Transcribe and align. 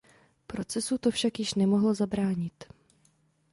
Procesu 0.47 0.97
to 0.97 1.11
však 1.11 1.39
již 1.39 1.53
nemohlo 1.53 1.93
zabránit. 1.93 2.63